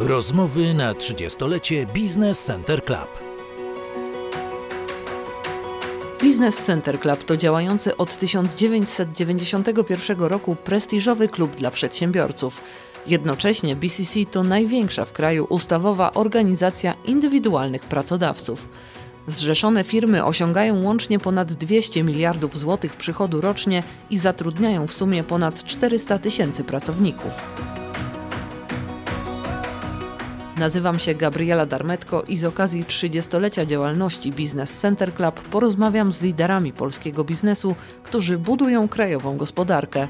[0.00, 3.08] Rozmowy na 30-lecie Business Center Club.
[6.22, 12.60] Business Center Club to działający od 1991 roku prestiżowy klub dla przedsiębiorców.
[13.06, 18.68] Jednocześnie BCC to największa w kraju ustawowa organizacja indywidualnych pracodawców.
[19.26, 25.64] Zrzeszone firmy osiągają łącznie ponad 200 miliardów złotych przychodu rocznie i zatrudniają w sumie ponad
[25.64, 27.32] 400 tysięcy pracowników.
[30.58, 36.72] Nazywam się Gabriela Darmetko i z okazji 30-lecia działalności Business Center Club porozmawiam z liderami
[36.72, 40.08] polskiego biznesu, którzy budują krajową gospodarkę.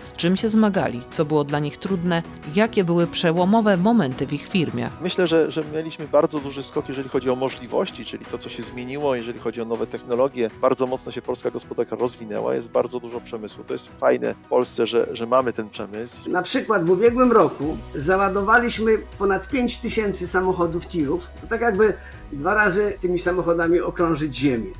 [0.00, 2.22] Z czym się zmagali, co było dla nich trudne,
[2.54, 4.90] jakie były przełomowe momenty w ich firmie.
[5.00, 8.62] Myślę, że, że mieliśmy bardzo duży skok, jeżeli chodzi o możliwości, czyli to, co się
[8.62, 10.50] zmieniło, jeżeli chodzi o nowe technologie.
[10.60, 13.64] Bardzo mocno się polska gospodarka rozwinęła, jest bardzo dużo przemysłu.
[13.64, 16.30] To jest fajne w Polsce, że, że mamy ten przemysł.
[16.30, 21.30] Na przykład w ubiegłym roku załadowaliśmy ponad 5 tysięcy samochodów tirów.
[21.40, 21.94] To tak jakby
[22.32, 24.70] dwa razy tymi samochodami okrążyć ziemię.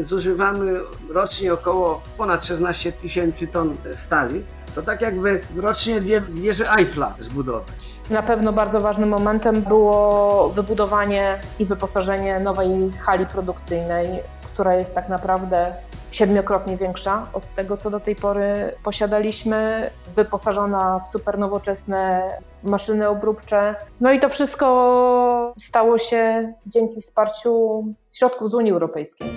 [0.00, 0.80] Zużywamy
[1.10, 4.44] rocznie około ponad 16 tysięcy ton stali.
[4.74, 7.96] To tak jakby rocznie dwie wieże Eiffla zbudować.
[8.10, 14.08] Na pewno bardzo ważnym momentem było wybudowanie i wyposażenie nowej hali produkcyjnej,
[14.42, 15.74] która jest tak naprawdę
[16.10, 22.22] siedmiokrotnie większa od tego, co do tej pory posiadaliśmy, wyposażona w super nowoczesne
[22.62, 23.74] maszyny obróbcze.
[24.00, 29.28] No i to wszystko stało się dzięki wsparciu środków z Unii Europejskiej.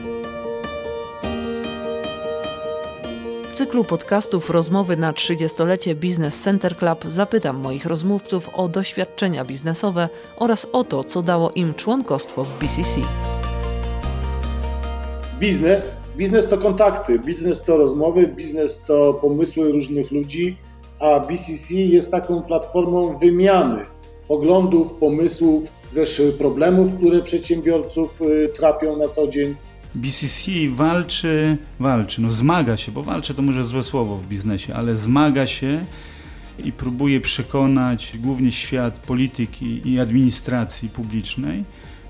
[3.49, 10.09] W cyklu podcastów Rozmowy na 30-lecie Business Center Club zapytam moich rozmówców o doświadczenia biznesowe
[10.37, 13.01] oraz o to, co dało im członkostwo w BCC.
[15.39, 15.95] Biznes.
[16.17, 20.57] Biznes to kontakty, biznes to rozmowy, biznes to pomysły różnych ludzi,
[20.99, 23.85] a BCC jest taką platformą wymiany
[24.27, 29.55] poglądów, pomysłów, też problemów, które przedsiębiorców y, trapią na co dzień.
[29.95, 34.95] BCC walczy, walczy, no zmaga się, bo walczy to może złe słowo w biznesie, ale
[34.95, 35.85] zmaga się
[36.63, 41.63] i próbuje przekonać głównie świat polityki i administracji publicznej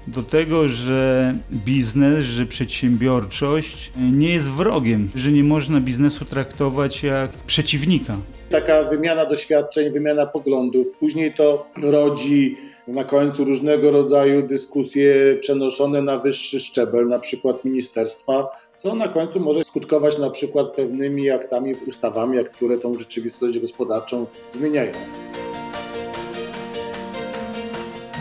[0.08, 7.32] do tego, że biznes, że przedsiębiorczość nie jest wrogiem, że nie można biznesu traktować jak
[7.32, 8.18] przeciwnika.
[8.50, 12.58] Taka wymiana doświadczeń, wymiana poglądów, później to rodzi
[12.94, 19.40] na końcu różnego rodzaju dyskusje przenoszone na wyższy szczebel, na przykład ministerstwa, co na końcu
[19.40, 24.92] może skutkować na przykład pewnymi aktami, ustawami, które tą rzeczywistość gospodarczą zmieniają.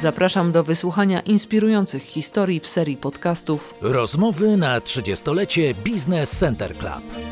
[0.00, 7.27] Zapraszam do wysłuchania inspirujących historii w serii podcastów Rozmowy na 30-lecie Business Center Club.